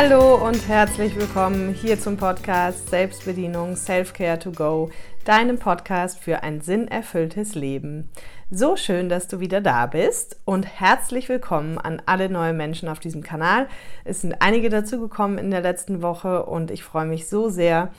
[0.00, 4.90] Hallo und herzlich willkommen hier zum Podcast Selbstbedienung Self-Care to Go,
[5.24, 8.08] deinem Podcast für ein sinnerfülltes Leben.
[8.48, 13.00] So schön, dass du wieder da bist und herzlich willkommen an alle neuen Menschen auf
[13.00, 13.66] diesem Kanal.
[14.04, 17.90] Es sind einige dazugekommen in der letzten Woche und ich freue mich so sehr,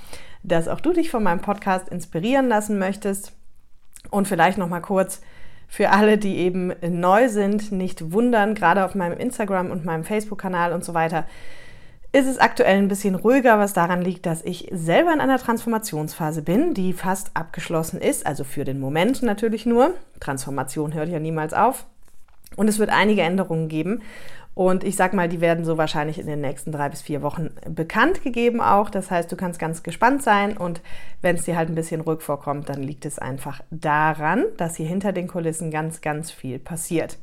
[0.42, 3.34] dass auch du dich von meinem Podcast inspirieren lassen möchtest.
[4.10, 5.20] Und vielleicht noch mal kurz
[5.68, 10.72] für alle, die eben neu sind, nicht wundern, gerade auf meinem Instagram und meinem Facebook-Kanal
[10.72, 11.26] und so weiter
[12.12, 16.42] ist es aktuell ein bisschen ruhiger, was daran liegt, dass ich selber in einer Transformationsphase
[16.42, 19.94] bin, die fast abgeschlossen ist, also für den Moment natürlich nur.
[20.20, 21.86] Transformation hört ja niemals auf.
[22.56, 24.02] Und es wird einige Änderungen geben.
[24.56, 27.52] Und ich sag mal, die werden so wahrscheinlich in den nächsten drei bis vier Wochen
[27.70, 28.90] bekannt gegeben auch.
[28.90, 30.58] Das heißt, du kannst ganz gespannt sein.
[30.58, 30.82] Und
[31.22, 34.88] wenn es dir halt ein bisschen ruhig vorkommt, dann liegt es einfach daran, dass hier
[34.88, 37.18] hinter den Kulissen ganz, ganz viel passiert.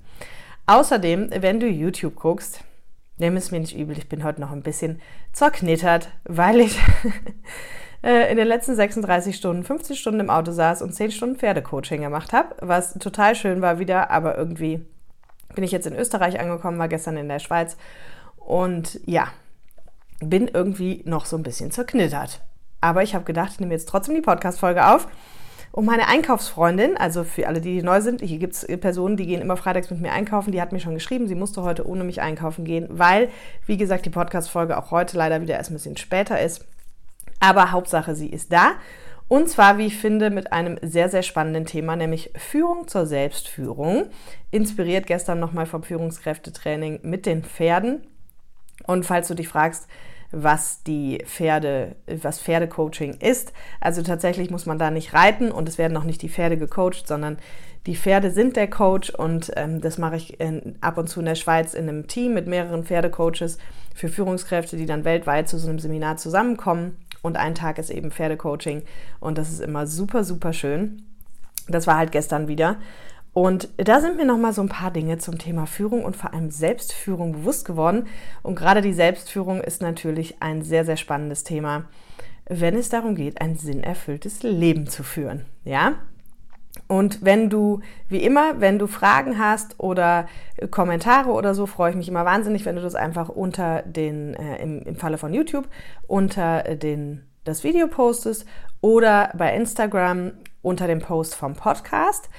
[0.67, 2.65] Außerdem, wenn du YouTube guckst,
[3.19, 5.01] Nimm es mir nicht übel, ich bin heute noch ein bisschen
[5.33, 6.79] zerknittert, weil ich
[8.03, 12.03] äh, in den letzten 36 Stunden 50 Stunden im Auto saß und 10 Stunden Pferdecoaching
[12.03, 14.85] gemacht habe, was total schön war wieder, aber irgendwie
[15.55, 17.79] bin ich jetzt in Österreich angekommen, war gestern in der Schweiz
[18.37, 19.29] und ja,
[20.21, 22.43] bin irgendwie noch so ein bisschen zerknittert.
[22.81, 25.09] Aber ich habe gedacht, ich nehme jetzt trotzdem die Podcast-Folge auf
[25.77, 29.43] und meine Einkaufsfreundin, also für alle, die neu sind, hier gibt es Personen, die gehen
[29.43, 32.23] immer freitags mit mir einkaufen, die hat mir schon geschrieben, sie musste heute ohne mich
[32.23, 33.29] einkaufen gehen, weil,
[33.67, 36.65] wie gesagt, die Podcast-Folge auch heute leider wieder erst ein bisschen später ist.
[37.41, 38.77] Aber Hauptsache, sie ist da.
[39.29, 44.07] Und zwar, wie ich finde, mit einem sehr, sehr spannenden Thema, nämlich Führung zur Selbstführung.
[44.51, 48.01] Inspiriert gestern nochmal vom Führungskräftetraining mit den Pferden.
[48.87, 49.89] Und falls du dich fragst,
[50.33, 53.53] was die Pferde, was Pferdecoaching ist.
[53.81, 57.07] Also tatsächlich muss man da nicht reiten und es werden noch nicht die Pferde gecoacht,
[57.07, 57.39] sondern
[57.87, 61.27] die Pferde sind der Coach und ähm, das mache ich in, ab und zu in
[61.27, 63.59] der Schweiz in einem Team mit mehreren Pferdecoaches
[63.95, 66.97] für Führungskräfte, die dann weltweit zu so einem Seminar zusammenkommen.
[67.23, 68.83] Und ein Tag ist eben Pferdecoaching
[69.21, 71.03] und das ist immer super, super schön.
[71.69, 72.77] Das war halt gestern wieder.
[73.37, 76.51] Und da sind mir nochmal so ein paar Dinge zum Thema Führung und vor allem
[76.51, 78.07] Selbstführung bewusst geworden.
[78.43, 81.85] Und gerade die Selbstführung ist natürlich ein sehr, sehr spannendes Thema,
[82.47, 85.45] wenn es darum geht, ein sinnerfülltes Leben zu führen.
[85.65, 85.97] Ja?
[86.89, 90.29] Und wenn du, wie immer, wenn du Fragen hast oder
[90.71, 94.63] Kommentare oder so, freue ich mich immer wahnsinnig, wenn du das einfach unter den, äh,
[94.63, 95.69] im, im Falle von YouTube,
[96.07, 98.47] unter den, das Video postest
[98.81, 100.33] oder bei Instagram
[100.63, 102.31] unter dem Post vom Podcast.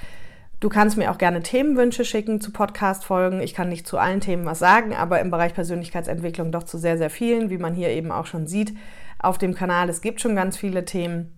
[0.60, 3.40] Du kannst mir auch gerne Themenwünsche schicken zu Podcast-Folgen.
[3.40, 6.98] Ich kann nicht zu allen Themen was sagen, aber im Bereich Persönlichkeitsentwicklung doch zu sehr,
[6.98, 8.74] sehr vielen, wie man hier eben auch schon sieht
[9.20, 9.88] auf dem Kanal.
[9.88, 11.32] Es gibt schon ganz viele Themen.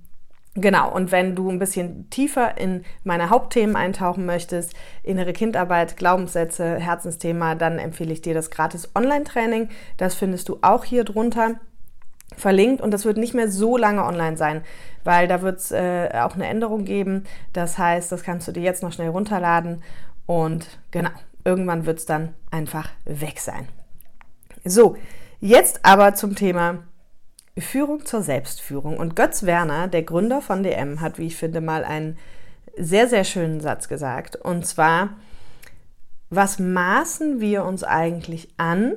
[0.55, 6.77] Genau, und wenn du ein bisschen tiefer in meine Hauptthemen eintauchen möchtest, innere Kindarbeit, Glaubenssätze,
[6.77, 9.69] Herzensthema, dann empfehle ich dir das gratis Online-Training.
[9.99, 11.61] Das findest du auch hier drunter
[12.41, 14.63] verlinkt und das wird nicht mehr so lange online sein,
[15.05, 17.25] weil da wird es äh, auch eine Änderung geben.
[17.53, 19.83] Das heißt, das kannst du dir jetzt noch schnell runterladen
[20.27, 21.11] und genau,
[21.45, 23.69] irgendwann wird es dann einfach weg sein.
[24.65, 24.97] So,
[25.41, 26.79] jetzt aber zum Thema
[27.59, 28.97] Führung zur Selbstführung.
[28.97, 32.19] Und Götz Werner, der Gründer von DM, hat, wie ich finde, mal einen
[32.77, 34.37] sehr, sehr schönen Satz gesagt.
[34.37, 35.17] Und zwar,
[36.29, 38.97] was maßen wir uns eigentlich an,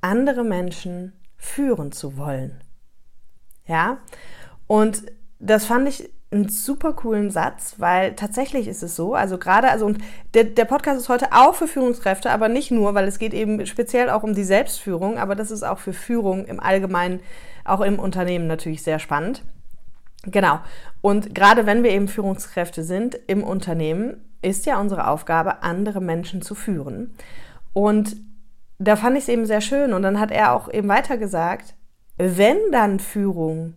[0.00, 2.60] andere Menschen führen zu wollen.
[3.66, 3.98] Ja,
[4.66, 5.02] und
[5.38, 9.86] das fand ich einen super coolen Satz, weil tatsächlich ist es so, also gerade, also
[9.86, 9.98] und
[10.34, 13.64] der, der Podcast ist heute auch für Führungskräfte, aber nicht nur, weil es geht eben
[13.66, 17.20] speziell auch um die Selbstführung, aber das ist auch für Führung im Allgemeinen,
[17.64, 19.42] auch im Unternehmen natürlich sehr spannend.
[20.24, 20.58] Genau.
[21.00, 26.42] Und gerade wenn wir eben Führungskräfte sind im Unternehmen, ist ja unsere Aufgabe, andere Menschen
[26.42, 27.14] zu führen.
[27.72, 28.16] Und
[28.78, 29.92] da fand ich es eben sehr schön.
[29.92, 31.74] Und dann hat er auch eben weiter gesagt,
[32.16, 33.74] wenn dann Führung,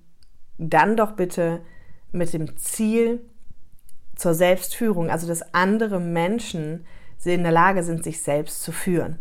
[0.57, 1.62] dann doch bitte
[2.12, 3.21] mit dem Ziel
[4.15, 6.85] zur Selbstführung, also dass andere Menschen
[7.23, 9.19] in der Lage sind, sich selbst zu führen.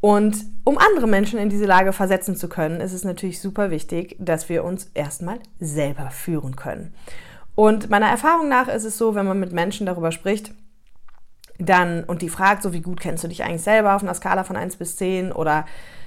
[0.00, 4.16] Und um andere Menschen in diese Lage versetzen zu können, ist es natürlich super wichtig,
[4.18, 6.94] dass wir uns erstmal selber führen können.
[7.54, 10.52] Und meiner Erfahrung nach ist es so, wenn man mit Menschen darüber spricht,
[11.58, 14.44] dann und die fragt so, wie gut kennst du dich eigentlich selber auf einer Skala
[14.44, 15.64] von 1 bis 10 oder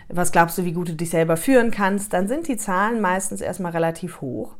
[0.08, 3.42] was glaubst du, wie gut du dich selber führen kannst, dann sind die Zahlen meistens
[3.42, 4.56] erstmal relativ hoch.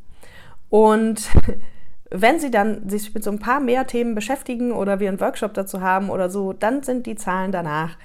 [0.70, 1.30] Und
[2.12, 5.54] wenn sie dann sich mit so ein paar mehr Themen beschäftigen oder wir einen Workshop
[5.54, 7.98] dazu haben oder so, dann sind die Zahlen danach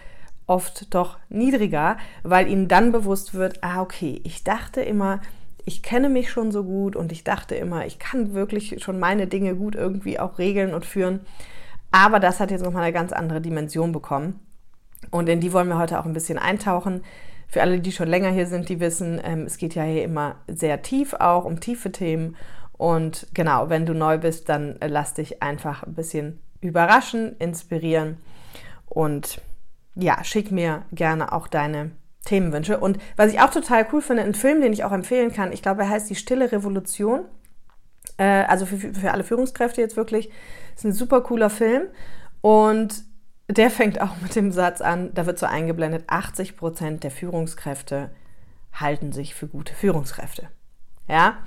[0.46, 5.20] oft doch niedriger, weil ihnen dann bewusst wird, ah okay, ich dachte immer,
[5.64, 9.26] ich kenne mich schon so gut und ich dachte immer, ich kann wirklich schon meine
[9.26, 11.20] Dinge gut irgendwie auch regeln und führen.
[11.94, 14.40] Aber das hat jetzt nochmal eine ganz andere Dimension bekommen.
[15.12, 17.04] Und in die wollen wir heute auch ein bisschen eintauchen.
[17.46, 20.34] für alle, die schon länger hier sind, die wissen, ähm, es geht ja hier immer
[20.48, 22.34] sehr tief auch um tiefe Themen.
[22.72, 28.16] Und genau, wenn du neu bist, dann lass dich einfach ein bisschen überraschen, inspirieren
[28.86, 29.40] und
[29.94, 31.92] ja, schick mir gerne auch deine
[32.24, 32.80] Themenwünsche.
[32.80, 35.62] Und was ich auch total cool finde, ein Film, den ich auch empfehlen kann, ich
[35.62, 37.20] glaube, er heißt Die Stille Revolution.
[38.16, 40.30] Äh, also für, für alle Führungskräfte jetzt wirklich.
[40.74, 41.84] Ist ein super cooler Film.
[42.40, 43.04] Und
[43.48, 48.10] der fängt auch mit dem Satz an, da wird so eingeblendet, 80 Prozent der Führungskräfte
[48.72, 50.48] halten sich für gute Führungskräfte.
[51.08, 51.38] Ja,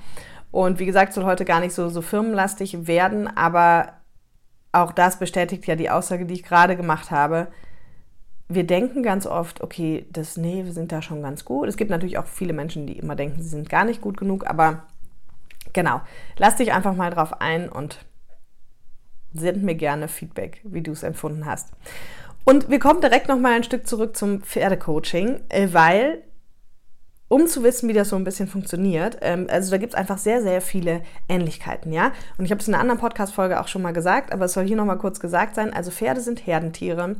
[0.50, 3.92] und wie gesagt, soll heute gar nicht so, so firmenlastig werden, aber
[4.72, 7.48] auch das bestätigt ja die Aussage, die ich gerade gemacht habe.
[8.48, 11.68] Wir denken ganz oft, okay, das, nee, wir sind da schon ganz gut.
[11.68, 14.46] Es gibt natürlich auch viele Menschen, die immer denken, sie sind gar nicht gut genug,
[14.46, 14.84] aber
[15.72, 16.00] genau,
[16.36, 17.98] lass dich einfach mal drauf ein und
[19.32, 21.72] send mir gerne Feedback, wie du es empfunden hast.
[22.44, 26.22] Und wir kommen direkt noch mal ein Stück zurück zum Pferdecoaching, äh, weil
[27.28, 30.16] um zu wissen, wie das so ein bisschen funktioniert, ähm, also da gibt es einfach
[30.16, 32.12] sehr, sehr viele Ähnlichkeiten, ja.
[32.38, 34.66] Und ich habe es in einer anderen Podcast-Folge auch schon mal gesagt, aber es soll
[34.66, 35.72] hier noch mal kurz gesagt sein.
[35.74, 37.16] Also Pferde sind Herdentiere,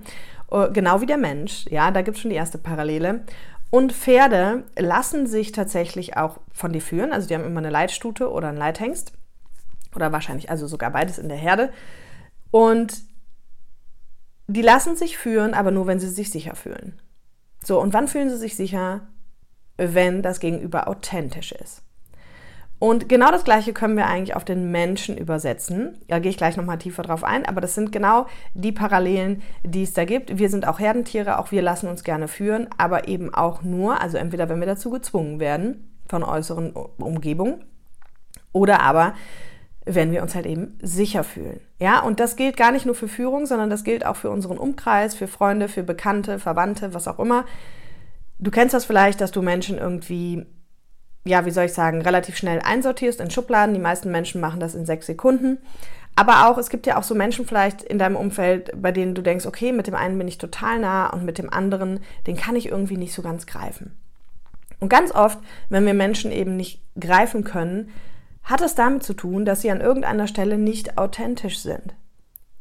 [0.50, 1.90] äh, genau wie der Mensch, ja.
[1.90, 3.20] Da gibt es schon die erste Parallele.
[3.70, 7.12] Und Pferde lassen sich tatsächlich auch von dir führen.
[7.12, 9.12] Also die haben immer eine Leitstute oder einen Leithengst.
[9.94, 11.72] Oder wahrscheinlich also sogar beides in der Herde.
[12.50, 13.02] Und
[14.46, 17.00] die lassen sich führen, aber nur, wenn sie sich sicher fühlen.
[17.62, 19.08] So, und wann fühlen sie sich sicher?
[19.76, 21.82] Wenn das Gegenüber authentisch ist.
[22.78, 25.98] Und genau das Gleiche können wir eigentlich auf den Menschen übersetzen.
[26.06, 29.82] Da gehe ich gleich nochmal tiefer drauf ein, aber das sind genau die Parallelen, die
[29.82, 30.38] es da gibt.
[30.38, 34.16] Wir sind auch Herdentiere, auch wir lassen uns gerne führen, aber eben auch nur, also
[34.16, 37.64] entweder wenn wir dazu gezwungen werden von äußeren Umgebungen
[38.52, 39.14] oder aber
[39.84, 41.60] wenn wir uns halt eben sicher fühlen.
[41.80, 44.58] Ja, und das gilt gar nicht nur für Führung, sondern das gilt auch für unseren
[44.58, 47.44] Umkreis, für Freunde, für Bekannte, Verwandte, was auch immer.
[48.38, 50.46] Du kennst das vielleicht, dass du Menschen irgendwie,
[51.28, 53.74] ja, wie soll ich sagen, relativ schnell einsortierst in Schubladen.
[53.74, 55.58] Die meisten Menschen machen das in sechs Sekunden.
[56.16, 59.22] Aber auch, es gibt ja auch so Menschen vielleicht in deinem Umfeld, bei denen du
[59.22, 62.56] denkst, okay, mit dem einen bin ich total nah und mit dem anderen, den kann
[62.56, 63.96] ich irgendwie nicht so ganz greifen.
[64.80, 65.38] Und ganz oft,
[65.68, 67.90] wenn wir Menschen eben nicht greifen können,
[68.42, 71.94] hat es damit zu tun, dass sie an irgendeiner Stelle nicht authentisch sind.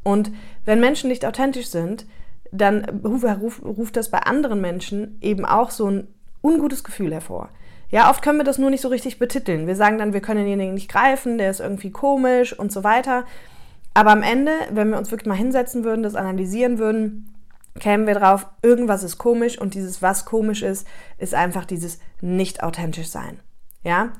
[0.04, 0.32] Und
[0.66, 2.06] wenn Menschen nicht authentisch sind,
[2.52, 6.08] dann ruft, ruft das bei anderen Menschen eben auch so ein
[6.42, 7.50] ungutes Gefühl hervor.
[7.90, 9.68] Ja, oft können wir das nur nicht so richtig betiteln.
[9.68, 13.26] Wir sagen dann, wir können denjenigen nicht greifen, der ist irgendwie komisch und so weiter.
[13.94, 17.34] Aber am Ende, wenn wir uns wirklich mal hinsetzen würden, das analysieren würden,
[17.80, 20.88] kämen wir drauf, irgendwas ist komisch und dieses was komisch ist,
[21.18, 23.40] ist einfach dieses nicht authentisch sein.
[23.84, 24.12] Ja?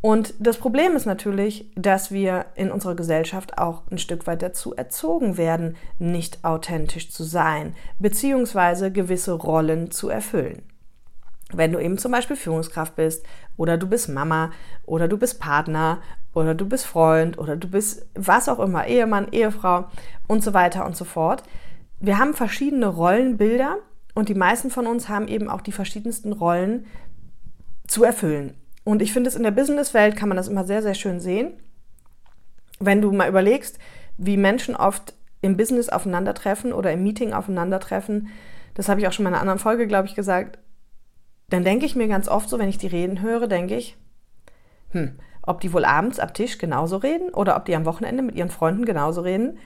[0.00, 4.74] Und das Problem ist natürlich, dass wir in unserer Gesellschaft auch ein Stück weit dazu
[4.74, 10.62] erzogen werden, nicht authentisch zu sein, beziehungsweise gewisse Rollen zu erfüllen.
[11.52, 13.24] Wenn du eben zum Beispiel Führungskraft bist
[13.56, 14.50] oder du bist Mama
[14.84, 16.02] oder du bist Partner
[16.34, 19.86] oder du bist Freund oder du bist was auch immer, Ehemann, Ehefrau
[20.26, 21.42] und so weiter und so fort.
[22.00, 23.78] Wir haben verschiedene Rollenbilder
[24.14, 26.86] und die meisten von uns haben eben auch die verschiedensten Rollen
[27.86, 28.54] zu erfüllen.
[28.84, 31.52] Und ich finde es in der Businesswelt kann man das immer sehr, sehr schön sehen.
[32.78, 33.78] Wenn du mal überlegst,
[34.16, 38.28] wie Menschen oft im Business aufeinandertreffen oder im Meeting aufeinandertreffen,
[38.74, 40.58] das habe ich auch schon in einer anderen Folge, glaube ich, gesagt,
[41.48, 43.96] dann denke ich mir ganz oft so, wenn ich die reden höre, denke ich,
[44.90, 48.36] hm, ob die wohl abends am Tisch genauso reden oder ob die am Wochenende mit
[48.36, 49.58] ihren Freunden genauso reden.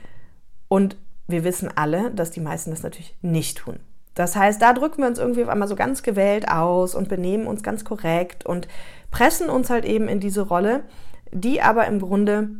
[0.69, 0.97] Und
[1.27, 3.81] wir wissen alle, dass die meisten das natürlich nicht tun.
[4.15, 7.47] Das heißt, da drücken wir uns irgendwie auf einmal so ganz gewählt aus und benehmen
[7.47, 8.69] uns ganz korrekt und
[9.11, 10.85] pressen uns halt eben in diese Rolle,
[11.33, 12.51] die aber im Grunde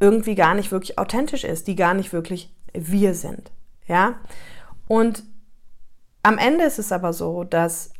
[0.00, 3.52] irgendwie gar nicht wirklich authentisch ist, die gar nicht wirklich wir sind.
[3.86, 4.14] Ja?
[4.88, 5.22] Und
[6.22, 7.93] am Ende ist es aber so, dass,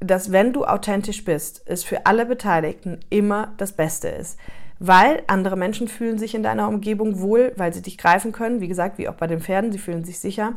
[0.00, 4.38] dass wenn du authentisch bist, es für alle Beteiligten immer das Beste ist.
[4.78, 8.60] Weil andere Menschen fühlen sich in deiner Umgebung wohl, weil sie dich greifen können.
[8.60, 10.52] Wie gesagt, wie auch bei den Pferden, sie fühlen sich sicher.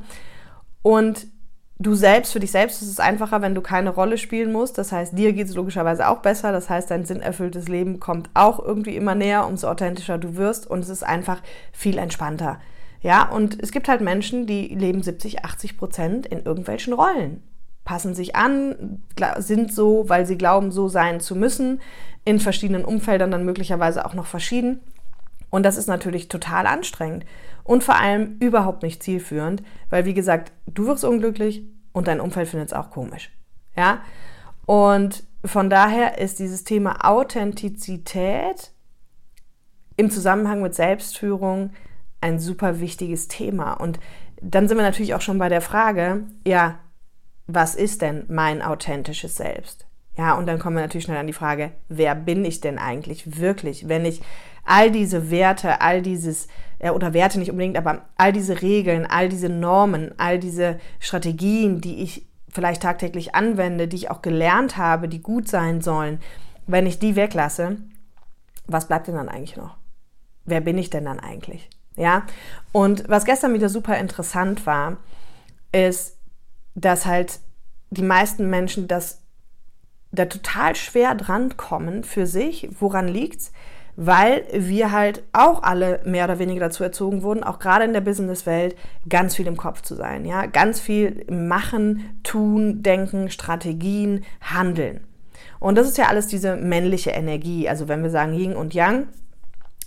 [0.83, 1.25] Und
[1.79, 4.77] du selbst, für dich selbst ist es einfacher, wenn du keine Rolle spielen musst.
[4.77, 6.51] Das heißt, dir geht es logischerweise auch besser.
[6.51, 10.67] Das heißt, dein sinnerfülltes Leben kommt auch irgendwie immer näher, umso authentischer du wirst.
[10.67, 12.60] Und es ist einfach viel entspannter.
[13.01, 17.41] Ja, und es gibt halt Menschen, die leben 70, 80 Prozent in irgendwelchen Rollen.
[17.83, 19.01] Passen sich an,
[19.38, 21.81] sind so, weil sie glauben, so sein zu müssen,
[22.25, 24.81] in verschiedenen Umfeldern dann möglicherweise auch noch verschieden.
[25.50, 27.25] Und das ist natürlich total anstrengend
[27.63, 32.47] und vor allem überhaupt nicht zielführend, weil wie gesagt, du wirst unglücklich und dein Umfeld
[32.47, 33.31] findet es auch komisch.
[33.75, 34.01] Ja?
[34.65, 38.71] Und von daher ist dieses Thema Authentizität
[39.97, 41.71] im Zusammenhang mit Selbstführung
[42.21, 43.73] ein super wichtiges Thema.
[43.73, 44.00] Und
[44.41, 46.79] dann sind wir natürlich auch schon bei der Frage, ja,
[47.53, 49.86] was ist denn mein authentisches Selbst?
[50.17, 53.39] Ja, und dann kommen wir natürlich schnell an die Frage, wer bin ich denn eigentlich
[53.39, 54.22] wirklich, wenn ich
[54.65, 56.48] all diese Werte, all dieses,
[56.79, 62.03] oder Werte nicht unbedingt, aber all diese Regeln, all diese Normen, all diese Strategien, die
[62.03, 66.20] ich vielleicht tagtäglich anwende, die ich auch gelernt habe, die gut sein sollen,
[66.67, 67.77] wenn ich die weglasse,
[68.67, 69.77] was bleibt denn dann eigentlich noch?
[70.46, 71.70] Wer bin ich denn dann eigentlich?
[71.96, 72.24] Ja,
[72.72, 74.98] und was gestern wieder super interessant war,
[75.72, 76.17] ist,
[76.75, 77.40] dass halt
[77.90, 79.22] die meisten Menschen das
[80.12, 82.70] da total schwer dran kommen für sich.
[82.80, 83.51] Woran liegt's?
[83.96, 88.01] Weil wir halt auch alle mehr oder weniger dazu erzogen wurden, auch gerade in der
[88.01, 88.75] Businesswelt,
[89.08, 90.25] ganz viel im Kopf zu sein.
[90.25, 95.01] Ja, ganz viel machen, tun, denken, Strategien, handeln.
[95.60, 97.70] Und das ist ja alles diese männliche Energie.
[97.70, 99.08] Also wenn wir sagen Yin und Yang,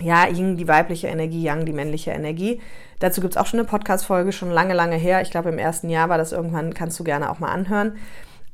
[0.00, 2.60] ja, Yin die weibliche Energie, Yang die männliche Energie.
[2.98, 5.22] Dazu gibt es auch schon eine Podcast-Folge, schon lange, lange her.
[5.22, 7.96] Ich glaube, im ersten Jahr war das irgendwann, kannst du gerne auch mal anhören.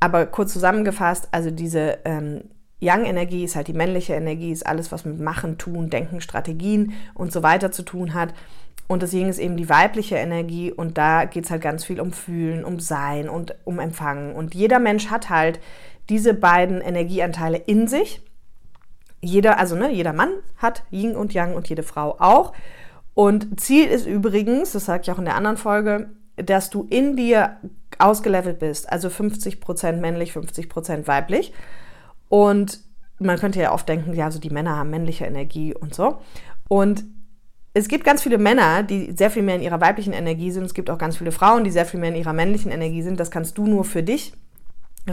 [0.01, 2.43] Aber kurz zusammengefasst, also diese ähm,
[2.81, 7.33] Yang-Energie ist halt die männliche Energie, ist alles, was mit Machen, Tun, Denken, Strategien und
[7.33, 8.33] so weiter zu tun hat.
[8.89, 12.01] Und das Yin ist eben die weibliche Energie und da geht es halt ganz viel
[12.01, 14.35] um Fühlen, um Sein und um Empfangen.
[14.35, 15.61] Und jeder Mensch hat halt
[16.09, 18.21] diese beiden Energieanteile in sich.
[19.21, 22.53] Jeder, also ne, jeder Mann hat Yin und Yang und jede Frau auch.
[23.15, 27.17] Und Ziel ist übrigens, das sage ich auch in der anderen Folge, dass du in
[27.17, 27.57] dir
[27.99, 31.53] ausgelevelt bist, also 50% männlich, 50% weiblich.
[32.29, 32.81] Und
[33.19, 36.19] man könnte ja oft denken, ja, so die Männer haben männliche Energie und so.
[36.69, 37.05] Und
[37.75, 40.65] es gibt ganz viele Männer, die sehr viel mehr in ihrer weiblichen Energie sind.
[40.65, 43.21] Es gibt auch ganz viele Frauen, die sehr viel mehr in ihrer männlichen Energie sind.
[43.21, 44.33] Das kannst du nur für dich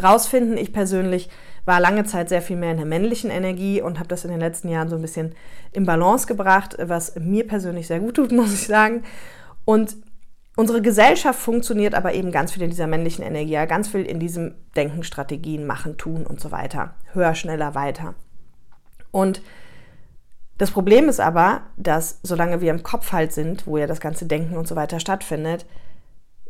[0.02, 0.58] rausfinden.
[0.58, 1.30] Ich persönlich
[1.68, 4.40] war lange Zeit sehr viel mehr in der männlichen Energie und habe das in den
[4.40, 5.36] letzten Jahren so ein bisschen
[5.74, 9.04] in Balance gebracht, was mir persönlich sehr gut tut, muss ich sagen.
[9.66, 9.98] Und
[10.60, 14.56] Unsere Gesellschaft funktioniert aber eben ganz viel in dieser männlichen Energie, ganz viel in diesem
[14.76, 16.96] Denken, Strategien, Machen, Tun und so weiter.
[17.14, 18.16] Höher, schneller, weiter.
[19.12, 19.44] Und
[20.58, 24.26] das Problem ist aber, dass solange wir im Kopf halt sind, wo ja das ganze
[24.26, 25.68] Denken und so weiter stattfindet,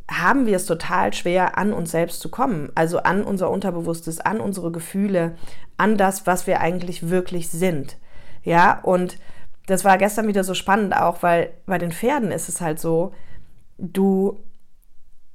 [0.09, 2.71] haben wir es total schwer, an uns selbst zu kommen.
[2.75, 5.35] Also an unser Unterbewusstes, an unsere Gefühle,
[5.75, 7.97] an das, was wir eigentlich wirklich sind.
[8.43, 9.17] Ja, und
[9.67, 13.13] das war gestern wieder so spannend auch, weil bei den Pferden ist es halt so,
[13.77, 14.39] du,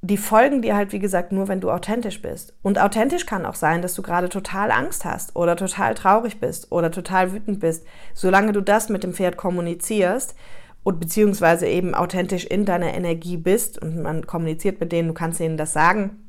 [0.01, 2.55] die folgen dir halt, wie gesagt, nur, wenn du authentisch bist.
[2.63, 6.71] Und authentisch kann auch sein, dass du gerade total Angst hast oder total traurig bist
[6.71, 7.85] oder total wütend bist.
[8.15, 10.35] Solange du das mit dem Pferd kommunizierst
[10.83, 15.39] und beziehungsweise eben authentisch in deiner Energie bist und man kommuniziert mit denen, du kannst
[15.39, 16.19] ihnen das sagen.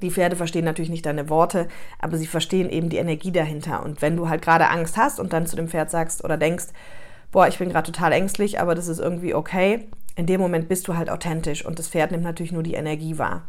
[0.00, 1.68] Die Pferde verstehen natürlich nicht deine Worte,
[2.00, 3.84] aber sie verstehen eben die Energie dahinter.
[3.84, 6.66] Und wenn du halt gerade Angst hast und dann zu dem Pferd sagst oder denkst,
[7.30, 10.88] boah, ich bin gerade total ängstlich, aber das ist irgendwie okay, in dem Moment bist
[10.88, 13.42] du halt authentisch und das Pferd nimmt natürlich nur die Energie wahr.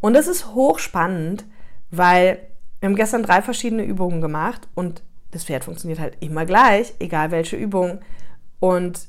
[0.00, 1.44] Und das ist hochspannend,
[1.90, 2.38] weil
[2.80, 7.30] wir haben gestern drei verschiedene Übungen gemacht und das Pferd funktioniert halt immer gleich, egal
[7.30, 8.00] welche Übung.
[8.58, 9.08] Und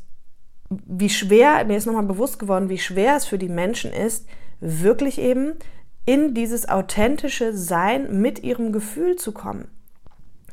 [0.85, 4.27] wie schwer, mir ist nochmal bewusst geworden, wie schwer es für die Menschen ist,
[4.59, 5.53] wirklich eben
[6.05, 9.67] in dieses authentische Sein mit ihrem Gefühl zu kommen.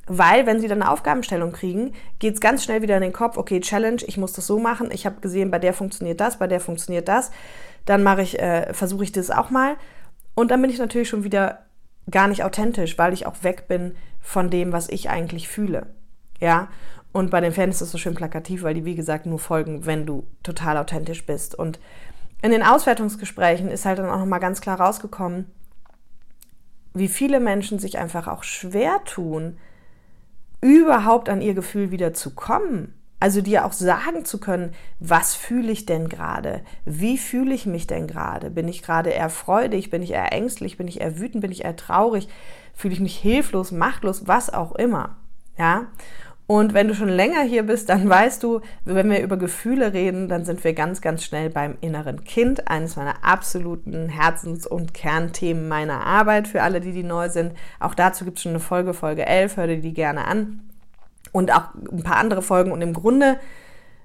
[0.06, 3.36] Weil, wenn sie dann eine Aufgabenstellung kriegen, geht es ganz schnell wieder in den Kopf,
[3.36, 6.46] okay, Challenge, ich muss das so machen, ich habe gesehen, bei der funktioniert das, bei
[6.46, 7.30] der funktioniert das,
[7.84, 9.76] dann mache ich, äh, versuche ich das auch mal.
[10.34, 11.66] Und dann bin ich natürlich schon wieder
[12.10, 15.86] gar nicht authentisch, weil ich auch weg bin von dem, was ich eigentlich fühle.
[16.40, 16.68] Ja.
[17.12, 19.86] Und bei den Fans ist das so schön plakativ, weil die, wie gesagt, nur folgen,
[19.86, 21.54] wenn du total authentisch bist.
[21.54, 21.80] Und
[22.42, 25.46] in den Auswertungsgesprächen ist halt dann auch nochmal ganz klar rausgekommen,
[26.94, 29.58] wie viele Menschen sich einfach auch schwer tun,
[30.60, 32.94] überhaupt an ihr Gefühl wieder zu kommen.
[33.20, 36.62] Also dir auch sagen zu können, was fühle ich denn gerade?
[36.84, 38.50] Wie fühle ich mich denn gerade?
[38.50, 39.90] Bin ich gerade eher freudig?
[39.90, 40.76] Bin ich eher ängstlich?
[40.76, 41.42] Bin ich eher wütend?
[41.42, 42.28] Bin ich eher traurig?
[42.74, 45.16] Fühle ich mich hilflos, machtlos, was auch immer?
[45.58, 45.88] Ja?
[46.50, 50.28] Und wenn du schon länger hier bist, dann weißt du, wenn wir über Gefühle reden,
[50.28, 55.68] dann sind wir ganz, ganz schnell beim inneren Kind, eines meiner absoluten Herzens- und Kernthemen
[55.68, 57.52] meiner Arbeit für alle, die, die neu sind.
[57.80, 60.60] Auch dazu gibt es schon eine Folge, Folge 11, hör dir die gerne an.
[61.32, 62.72] Und auch ein paar andere Folgen.
[62.72, 63.38] Und im Grunde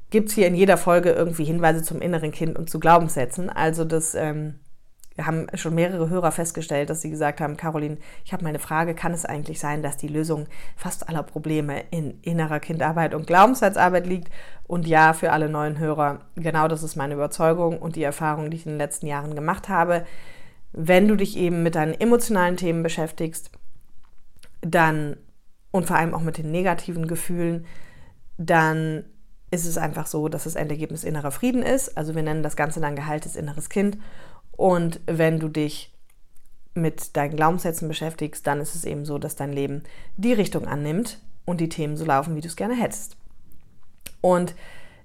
[0.10, 3.50] gibt es hier in jeder Folge irgendwie Hinweise zum inneren Kind und zu Glaubenssätzen.
[3.50, 4.56] Also das ähm,
[5.22, 8.96] haben schon mehrere Hörer festgestellt, dass sie gesagt haben, Caroline, ich habe mal eine Frage,
[8.96, 14.08] kann es eigentlich sein, dass die Lösung fast aller Probleme in innerer Kindarbeit und Glaubenssatzarbeit
[14.08, 14.30] liegt?
[14.66, 18.58] Und ja, für alle neuen Hörer, genau das ist meine Überzeugung und die Erfahrung, die
[18.58, 20.06] ich in den letzten Jahren gemacht habe.
[20.72, 23.52] Wenn du dich eben mit deinen emotionalen Themen beschäftigst,
[24.62, 25.18] dann
[25.70, 27.66] und vor allem auch mit den negativen Gefühlen,
[28.38, 29.06] dann
[29.50, 31.98] ist es einfach so, dass das Endergebnis innerer Frieden ist.
[31.98, 33.98] Also wir nennen das Ganze dann geheiltes inneres Kind.
[34.56, 35.94] Und wenn du dich
[36.74, 39.84] mit deinen Glaubenssätzen beschäftigst, dann ist es eben so, dass dein Leben
[40.18, 43.18] die Richtung annimmt und die Themen so laufen, wie du es gerne hättest.
[44.22, 44.56] Und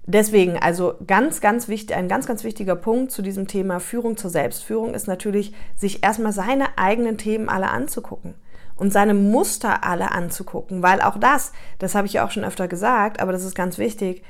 [0.05, 4.29] deswegen, also ganz, ganz wichtig, ein ganz, ganz wichtiger Punkt zu diesem Thema Führung zur
[4.29, 8.33] Selbstführung ist natürlich, sich erstmal seine eigenen Themen alle anzugucken
[8.75, 12.67] und seine Muster alle anzugucken, weil auch das, das habe ich ja auch schon öfter
[12.67, 14.23] gesagt, aber das ist ganz wichtig,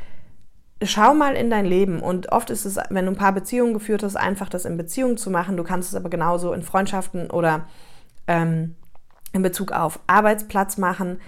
[0.83, 4.03] schau mal in dein Leben und oft ist es, wenn du ein paar Beziehungen geführt
[4.03, 5.57] hast, einfach das in Beziehungen zu machen.
[5.57, 7.65] Du kannst es aber genauso in Freundschaften oder
[8.27, 8.75] ähm,
[9.33, 11.19] in Bezug auf Arbeitsplatz machen.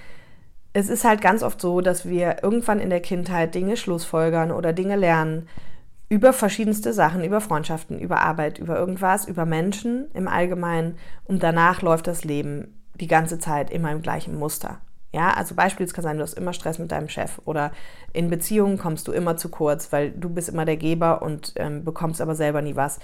[0.74, 4.72] Es ist halt ganz oft so, dass wir irgendwann in der Kindheit Dinge schlussfolgern oder
[4.72, 5.50] Dinge lernen
[6.08, 11.81] über verschiedenste Sachen, über Freundschaften, über Arbeit, über irgendwas, über Menschen im Allgemeinen und danach
[11.81, 14.79] läuft das Leben die ganze Zeit immer im gleichen Muster.
[15.13, 17.72] Ja, also beispielsweise kann sein, du hast immer Stress mit deinem Chef oder
[18.13, 21.84] in Beziehungen kommst du immer zu kurz, weil du bist immer der Geber und ähm,
[21.84, 23.00] bekommst aber selber nie was.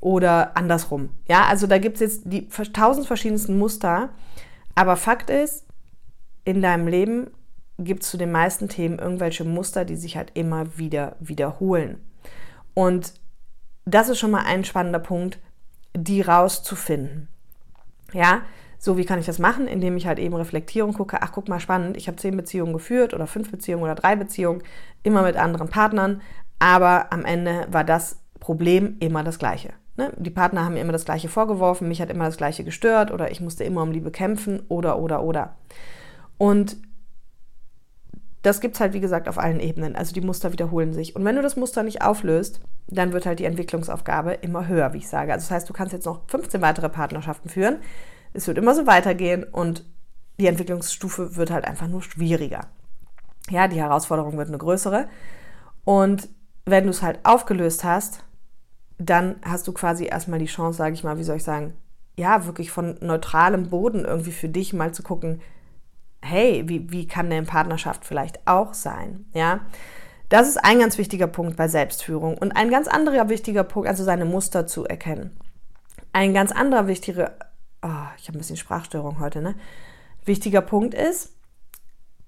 [0.00, 1.10] Oder andersrum.
[1.28, 4.08] Ja, also da gibt es jetzt die tausend verschiedensten Muster.
[4.74, 5.64] Aber Fakt ist,
[6.44, 7.30] in deinem Leben
[7.78, 12.00] gibt es zu den meisten Themen irgendwelche Muster, die sich halt immer wieder wiederholen.
[12.74, 13.14] Und
[13.84, 15.38] das ist schon mal ein spannender Punkt,
[15.96, 17.28] die rauszufinden.
[18.12, 18.42] Ja,
[18.84, 19.68] so, wie kann ich das machen?
[19.68, 22.72] Indem ich halt eben reflektiere und gucke, ach, guck mal, spannend, ich habe zehn Beziehungen
[22.72, 24.64] geführt oder fünf Beziehungen oder drei Beziehungen,
[25.04, 26.20] immer mit anderen Partnern,
[26.58, 29.68] aber am Ende war das Problem immer das gleiche.
[29.96, 30.12] Ne?
[30.16, 33.30] Die Partner haben mir immer das gleiche vorgeworfen, mich hat immer das gleiche gestört oder
[33.30, 35.54] ich musste immer um Liebe kämpfen oder, oder, oder.
[36.36, 36.76] Und
[38.42, 39.94] das gibt es halt, wie gesagt, auf allen Ebenen.
[39.94, 41.14] Also die Muster wiederholen sich.
[41.14, 44.98] Und wenn du das Muster nicht auflöst, dann wird halt die Entwicklungsaufgabe immer höher, wie
[44.98, 45.32] ich sage.
[45.32, 47.76] Also das heißt, du kannst jetzt noch 15 weitere Partnerschaften führen
[48.32, 49.84] es wird immer so weitergehen und
[50.38, 52.68] die Entwicklungsstufe wird halt einfach nur schwieriger.
[53.50, 55.08] Ja, die Herausforderung wird eine größere.
[55.84, 56.28] Und
[56.64, 58.24] wenn du es halt aufgelöst hast,
[58.98, 61.74] dann hast du quasi erstmal die Chance, sage ich mal, wie soll ich sagen,
[62.16, 65.40] ja, wirklich von neutralem Boden irgendwie für dich mal zu gucken,
[66.22, 69.26] hey, wie, wie kann eine Partnerschaft vielleicht auch sein?
[69.34, 69.60] Ja,
[70.28, 72.38] das ist ein ganz wichtiger Punkt bei Selbstführung.
[72.38, 75.36] Und ein ganz anderer wichtiger Punkt, also seine Muster zu erkennen.
[76.12, 77.32] Ein ganz anderer wichtiger
[77.82, 79.54] oh, ich habe ein bisschen Sprachstörung heute, ne?
[80.24, 81.34] Wichtiger Punkt ist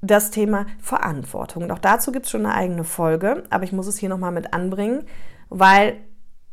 [0.00, 1.62] das Thema Verantwortung.
[1.62, 4.32] Und auch dazu gibt es schon eine eigene Folge, aber ich muss es hier nochmal
[4.32, 5.04] mit anbringen,
[5.48, 5.96] weil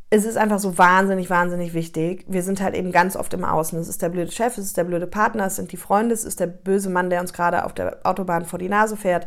[0.10, 2.26] es ist einfach so wahnsinnig, wahnsinnig wichtig.
[2.28, 3.80] Wir sind halt eben ganz oft im Außen.
[3.80, 6.26] Es ist der blöde Chef, es ist der blöde Partner, es sind die Freunde, es
[6.26, 9.26] ist der böse Mann, der uns gerade auf der Autobahn vor die Nase fährt.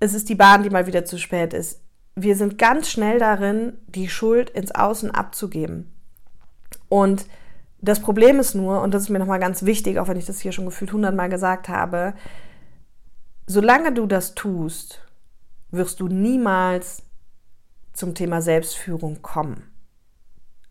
[0.00, 1.80] Es ist die Bahn, die mal wieder zu spät ist.
[2.16, 5.92] Wir sind ganz schnell darin, die Schuld ins Außen abzugeben.
[6.88, 7.26] Und
[7.84, 10.40] das Problem ist nur, und das ist mir nochmal ganz wichtig, auch wenn ich das
[10.40, 12.14] hier schon gefühlt hundertmal gesagt habe,
[13.46, 15.02] solange du das tust,
[15.70, 17.02] wirst du niemals
[17.92, 19.70] zum Thema Selbstführung kommen.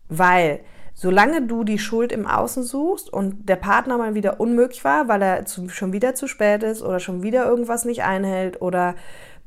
[0.08, 0.60] Weil
[0.92, 5.22] solange du die Schuld im Außen suchst und der Partner mal wieder unmöglich war, weil
[5.22, 8.96] er zu, schon wieder zu spät ist oder schon wieder irgendwas nicht einhält oder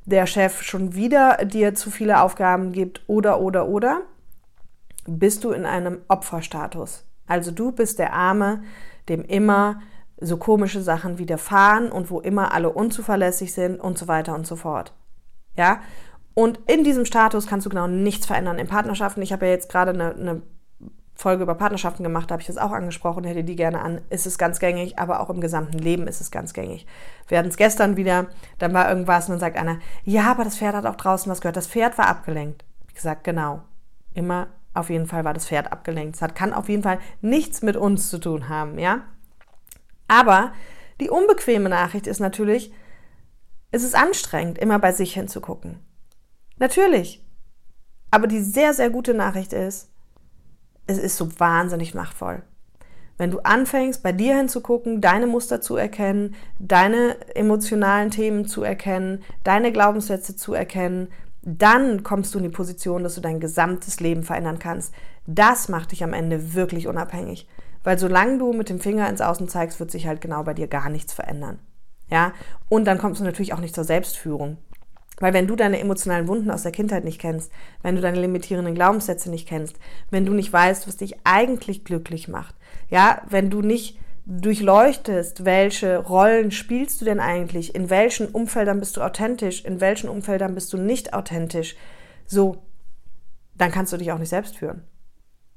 [0.05, 4.01] der Chef schon wieder dir zu viele Aufgaben gibt oder oder oder,
[5.05, 7.06] bist du in einem Opferstatus.
[7.27, 8.63] Also du bist der Arme,
[9.09, 9.81] dem immer
[10.19, 14.55] so komische Sachen widerfahren und wo immer alle unzuverlässig sind und so weiter und so
[14.55, 14.93] fort.
[15.55, 15.81] Ja?
[16.33, 18.59] Und in diesem Status kannst du genau nichts verändern.
[18.59, 20.41] In Partnerschaften, ich habe ja jetzt gerade eine, eine
[21.17, 24.27] Folge über Partnerschaften gemacht, da habe ich das auch angesprochen, hätte die gerne an, ist
[24.27, 26.85] es ganz gängig, aber auch im gesamten Leben ist es ganz gängig.
[27.27, 28.27] Wir hatten es gestern wieder,
[28.59, 31.41] dann war irgendwas und dann sagt einer, ja, aber das Pferd hat auch draußen was
[31.41, 32.63] gehört, das Pferd war abgelenkt.
[32.87, 33.61] Ich gesagt, genau,
[34.13, 36.15] immer auf jeden Fall war das Pferd abgelenkt.
[36.15, 39.03] Es hat, kann auf jeden Fall nichts mit uns zu tun haben, ja.
[40.07, 40.53] Aber
[40.99, 42.71] die unbequeme Nachricht ist natürlich,
[43.71, 45.79] es ist anstrengend, immer bei sich hinzugucken.
[46.57, 47.23] Natürlich.
[48.09, 49.91] Aber die sehr, sehr gute Nachricht ist,
[50.87, 52.43] es ist so wahnsinnig machtvoll.
[53.17, 59.23] Wenn du anfängst, bei dir hinzugucken, deine Muster zu erkennen, deine emotionalen Themen zu erkennen,
[59.43, 61.09] deine Glaubenssätze zu erkennen,
[61.49, 64.93] dann kommst du in die Position, dass du dein gesamtes Leben verändern kannst.
[65.25, 67.47] Das macht dich am Ende wirklich unabhängig.
[67.85, 70.67] Weil solange du mit dem Finger ins Außen zeigst, wird sich halt genau bei dir
[70.67, 71.59] gar nichts verändern.
[72.09, 72.33] Ja?
[72.67, 74.57] Und dann kommst du natürlich auch nicht zur Selbstführung.
[75.21, 77.49] Weil wenn du deine emotionalen Wunden aus der Kindheit nicht kennst,
[77.81, 79.77] wenn du deine limitierenden Glaubenssätze nicht kennst,
[80.11, 82.55] wenn du nicht weißt, was dich eigentlich glücklich macht,
[82.89, 88.97] ja, wenn du nicht durchleuchtest, welche Rollen spielst du denn eigentlich, in welchen Umfeldern bist
[88.97, 91.77] du authentisch, in welchen Umfeldern bist du nicht authentisch,
[92.25, 92.57] so,
[93.55, 94.83] dann kannst du dich auch nicht selbst führen.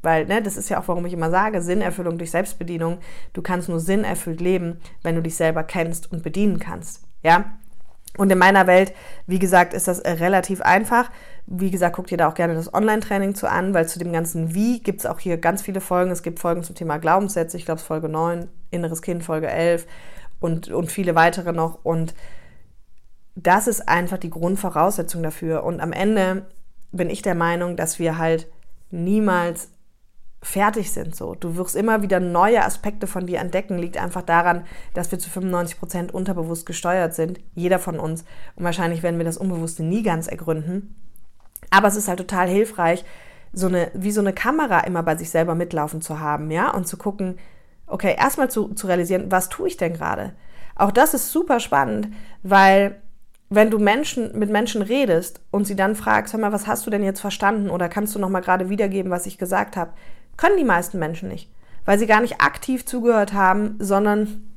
[0.02, 2.98] Weil, ne, das ist ja auch, warum ich immer sage, Sinnerfüllung durch Selbstbedienung.
[3.32, 7.02] Du kannst nur sinnerfüllt leben, wenn du dich selber kennst und bedienen kannst.
[7.22, 7.58] Ja?
[8.16, 8.94] Und in meiner Welt,
[9.26, 11.10] wie gesagt, ist das relativ einfach.
[11.46, 14.54] Wie gesagt, guckt ihr da auch gerne das Online-Training zu an, weil zu dem ganzen
[14.54, 16.12] Wie gibt es auch hier ganz viele Folgen.
[16.12, 19.86] Es gibt Folgen zum Thema Glaubenssätze, ich glaube es Folge 9, Inneres Kind, Folge 11
[20.40, 21.84] und, und viele weitere noch.
[21.84, 22.14] Und
[23.34, 25.64] das ist einfach die Grundvoraussetzung dafür.
[25.64, 26.46] Und am Ende
[26.92, 28.48] bin ich der Meinung, dass wir halt
[28.90, 29.70] niemals
[30.42, 31.14] fertig sind.
[31.14, 33.78] So, du wirst immer wieder neue Aspekte von dir entdecken.
[33.78, 38.24] Liegt einfach daran, dass wir zu 95 Prozent unterbewusst gesteuert sind, jeder von uns.
[38.56, 40.96] Und wahrscheinlich werden wir das Unbewusste nie ganz ergründen.
[41.70, 43.04] Aber es ist halt total hilfreich,
[43.52, 46.86] so eine wie so eine Kamera immer bei sich selber mitlaufen zu haben, ja, und
[46.86, 47.38] zu gucken,
[47.90, 50.32] okay, erstmal zu, zu realisieren, was tue ich denn gerade?
[50.76, 52.08] Auch das ist super spannend,
[52.42, 53.00] weil
[53.50, 56.90] wenn du Menschen mit Menschen redest und sie dann fragst, hör mal, was hast du
[56.90, 59.92] denn jetzt verstanden oder kannst du noch mal gerade wiedergeben, was ich gesagt habe,
[60.36, 61.50] können die meisten Menschen nicht,
[61.84, 64.48] weil sie gar nicht aktiv zugehört haben, sondern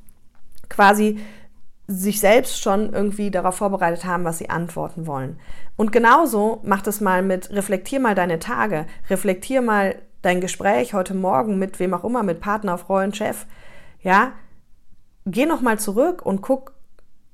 [0.69, 1.19] quasi
[1.87, 5.39] sich selbst schon irgendwie darauf vorbereitet haben, was sie antworten wollen.
[5.75, 11.13] Und genauso macht es mal mit, reflektier mal deine Tage, reflektier mal dein Gespräch heute
[11.13, 13.45] Morgen mit wem auch immer, mit Partner, Freund, Chef.
[14.01, 14.31] Ja,
[15.25, 16.73] geh noch mal zurück und guck,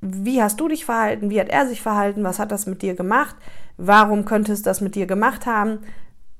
[0.02, 2.96] wie hast du dich verhalten, wie hat er sich verhalten, was hat das mit dir
[2.96, 3.36] gemacht,
[3.78, 5.80] warum könnte es das mit dir gemacht haben,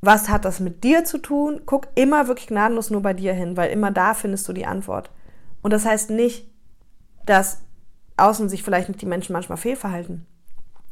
[0.02, 1.62] was hat das mit dir zu tun.
[1.66, 5.12] Guck immer wirklich gnadenlos nur bei dir hin, weil immer da findest du die Antwort.
[5.62, 6.50] Und das heißt nicht,
[7.26, 7.62] dass
[8.18, 10.26] außen sich vielleicht nicht die Menschen manchmal fehlverhalten.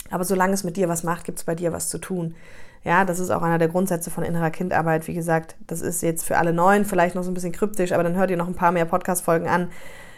[0.10, 2.36] Aber solange es mit dir was macht, gibt es bei dir was zu tun.
[2.84, 5.08] Ja, das ist auch einer der Grundsätze von innerer Kindarbeit.
[5.08, 8.04] Wie gesagt, das ist jetzt für alle Neuen vielleicht noch so ein bisschen kryptisch, aber
[8.04, 9.70] dann hört ihr noch ein paar mehr Podcast-Folgen an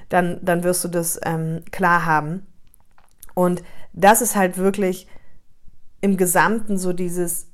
[0.09, 2.45] dann, dann wirst du das ähm, klar haben.
[3.35, 5.07] Und das ist halt wirklich
[6.01, 7.47] im Gesamten so dieses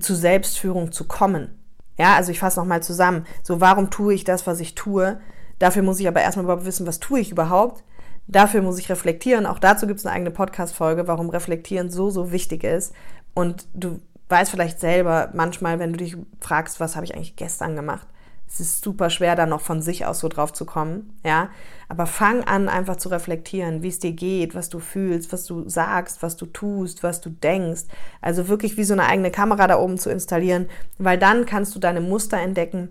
[0.00, 1.62] zu Selbstführung zu kommen.
[1.96, 3.24] Ja, also ich fasse nochmal zusammen.
[3.42, 5.18] So, warum tue ich das, was ich tue?
[5.58, 7.84] Dafür muss ich aber erstmal überhaupt wissen, was tue ich überhaupt?
[8.28, 9.46] Dafür muss ich reflektieren.
[9.46, 12.92] Auch dazu gibt es eine eigene Podcast-Folge, warum Reflektieren so, so wichtig ist.
[13.34, 17.76] Und du weißt vielleicht selber manchmal, wenn du dich fragst, was habe ich eigentlich gestern
[17.76, 18.06] gemacht?
[18.48, 21.50] Es ist super schwer, da noch von sich aus so drauf zu kommen, ja.
[21.88, 25.68] Aber fang an, einfach zu reflektieren, wie es dir geht, was du fühlst, was du
[25.68, 27.82] sagst, was du tust, was du denkst.
[28.20, 31.80] Also wirklich wie so eine eigene Kamera da oben zu installieren, weil dann kannst du
[31.80, 32.88] deine Muster entdecken,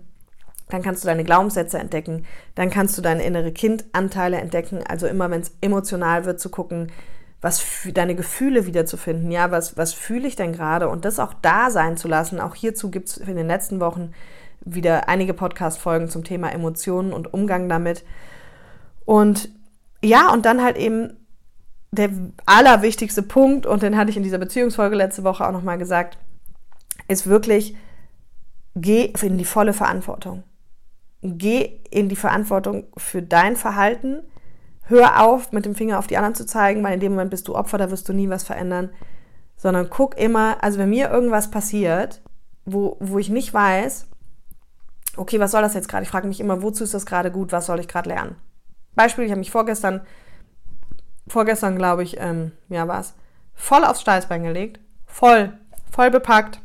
[0.68, 2.24] dann kannst du deine Glaubenssätze entdecken,
[2.54, 4.82] dann kannst du deine innere Kindanteile entdecken.
[4.86, 6.90] Also immer, wenn es emotional wird, zu gucken,
[7.40, 9.30] was für deine Gefühle wiederzufinden.
[9.30, 10.88] Ja, was, was fühle ich denn gerade?
[10.88, 12.40] Und das auch da sein zu lassen.
[12.40, 14.12] Auch hierzu gibt es in den letzten Wochen
[14.60, 18.04] wieder einige Podcast-Folgen zum Thema Emotionen und Umgang damit.
[19.04, 19.50] Und
[20.02, 21.16] ja, und dann halt eben
[21.92, 22.10] der
[22.44, 26.18] allerwichtigste Punkt, und den hatte ich in dieser Beziehungsfolge letzte Woche auch nochmal gesagt,
[27.06, 27.76] ist wirklich,
[28.74, 30.42] geh in die volle Verantwortung.
[31.26, 34.22] Geh in die Verantwortung für dein Verhalten.
[34.82, 37.48] Hör auf, mit dem Finger auf die anderen zu zeigen, weil in dem Moment bist
[37.48, 38.90] du Opfer, da wirst du nie was verändern.
[39.56, 42.22] Sondern guck immer, also wenn mir irgendwas passiert,
[42.64, 44.06] wo, wo ich nicht weiß,
[45.16, 46.04] okay, was soll das jetzt gerade?
[46.04, 47.52] Ich frage mich immer, wozu ist das gerade gut?
[47.52, 48.36] Was soll ich gerade lernen?
[48.94, 50.02] Beispiel, ich habe mich vorgestern,
[51.28, 53.14] vorgestern glaube ich, ähm, ja was,
[53.54, 54.80] voll aufs Steißbein gelegt.
[55.06, 55.52] Voll,
[55.90, 56.60] voll bepackt.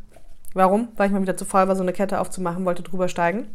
[0.54, 0.90] Warum?
[0.98, 3.48] Weil ich mal wieder zu voll war, so eine Kette aufzumachen, wollte drüber steigen.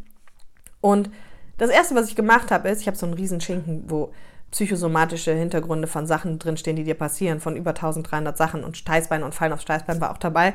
[0.87, 1.11] Und
[1.59, 4.13] das erste, was ich gemacht habe, ist, ich habe so einen riesen Schinken, wo
[4.53, 9.35] psychosomatische Hintergründe von Sachen drinstehen, die dir passieren, von über 1300 Sachen und Steißbein und
[9.35, 10.55] Fallen aufs Steißbein war auch dabei.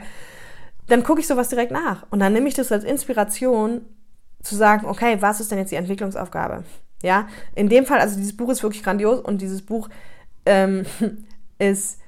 [0.88, 3.82] Dann gucke ich sowas direkt nach und dann nehme ich das als Inspiration
[4.42, 6.64] zu sagen, okay, was ist denn jetzt die Entwicklungsaufgabe?
[7.04, 9.90] Ja, in dem Fall, also dieses Buch ist wirklich grandios und dieses Buch
[10.46, 10.86] ähm,
[11.60, 12.00] ist,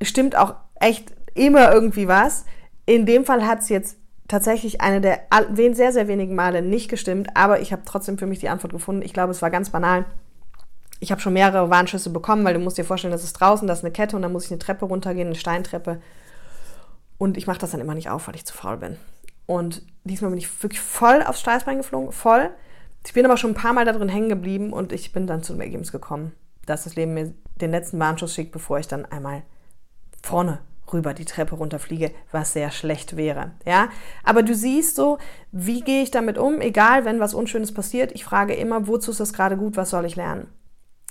[0.00, 2.44] stimmt auch echt immer irgendwie was.
[2.86, 3.97] In dem Fall hat es jetzt
[4.28, 5.22] tatsächlich eine der
[5.72, 9.02] sehr, sehr wenigen Male nicht gestimmt, aber ich habe trotzdem für mich die Antwort gefunden.
[9.02, 10.04] Ich glaube, es war ganz banal.
[11.00, 13.78] Ich habe schon mehrere Warnschüsse bekommen, weil du musst dir vorstellen, das ist draußen, das
[13.78, 16.00] ist eine Kette und dann muss ich eine Treppe runtergehen, eine Steintreppe.
[17.16, 18.96] Und ich mache das dann immer nicht auf, weil ich zu faul bin.
[19.46, 22.50] Und diesmal bin ich wirklich voll aufs Steißbein geflogen, voll.
[23.06, 25.42] Ich bin aber schon ein paar Mal da drin hängen geblieben und ich bin dann
[25.42, 26.32] zu dem Ergebnis gekommen,
[26.66, 29.42] dass das Leben mir den letzten Warnschuss schickt, bevor ich dann einmal
[30.22, 30.58] vorne
[30.92, 33.52] rüber die Treppe runterfliege, was sehr schlecht wäre.
[33.66, 33.88] Ja,
[34.24, 35.18] aber du siehst so,
[35.52, 36.60] wie gehe ich damit um?
[36.60, 39.76] Egal, wenn was Unschönes passiert, ich frage immer, wozu ist das gerade gut?
[39.76, 40.48] Was soll ich lernen?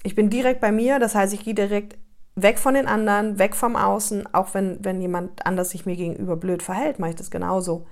[0.04, 1.98] Ich bin direkt bei mir, das heißt, ich gehe direkt
[2.36, 6.38] weg von den anderen, weg vom Außen, auch wenn, wenn jemand anders sich mir gegenüber
[6.38, 7.86] blöd verhält, mache ich das genauso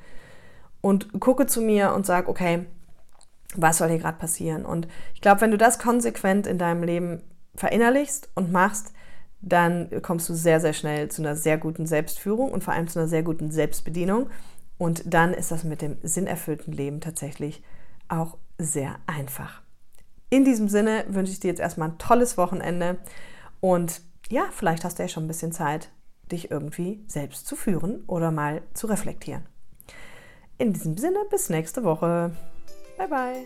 [0.86, 2.68] und gucke zu mir und sage, okay,
[3.56, 4.68] was soll hier gerade passieren?
[4.68, 7.24] Und ich glaube, wenn du das konsequent in deinem Leben
[7.56, 8.94] verinnerlichst und machst,
[9.46, 13.00] dann kommst du sehr, sehr schnell zu einer sehr guten Selbstführung und vor allem zu
[13.00, 14.30] einer sehr guten Selbstbedienung.
[14.78, 17.64] Und dann ist das mit dem sinnerfüllten Leben tatsächlich
[18.10, 19.62] auch sehr einfach.
[20.32, 22.98] In diesem Sinne wünsche ich dir jetzt erstmal ein tolles Wochenende
[23.62, 25.92] und ja, vielleicht hast du ja schon ein bisschen Zeit,
[26.32, 29.46] dich irgendwie selbst zu führen oder mal zu reflektieren.
[30.58, 32.32] In diesem Sinne, bis nächste Woche.
[32.98, 33.46] Bye bye.